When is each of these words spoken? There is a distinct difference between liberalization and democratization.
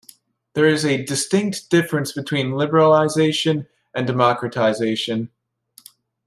There 0.55 0.65
is 0.65 0.83
a 0.83 1.05
distinct 1.05 1.69
difference 1.69 2.11
between 2.11 2.47
liberalization 2.53 3.67
and 3.93 4.07
democratization. 4.07 5.29